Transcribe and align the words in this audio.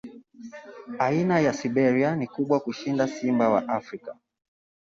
Aina 0.99 1.39
ya 1.39 1.53
Siberia 1.53 2.15
ni 2.15 2.27
kubwa 2.27 2.59
kushinda 2.59 3.07
simba 3.07 3.49
wa 3.49 3.69
Afrika. 3.69 4.15